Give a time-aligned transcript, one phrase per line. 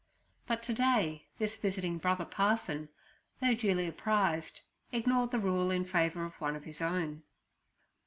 [0.47, 2.89] But to day this visiting brother parson,
[3.39, 7.21] though duly apprised, ignored the rule in favour of one of his own.